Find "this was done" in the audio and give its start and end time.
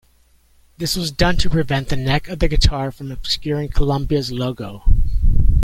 0.79-1.37